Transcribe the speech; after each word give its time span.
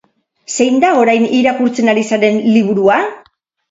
Zein 0.55 0.79
da 0.85 0.93
orain 1.03 1.29
irakurtzen 1.41 1.95
ari 1.97 2.09
zaren 2.13 2.43
liburua? 2.59 3.03